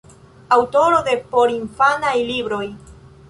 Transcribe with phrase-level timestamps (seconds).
[0.55, 2.63] Aŭtoro de porinfanaj libroj.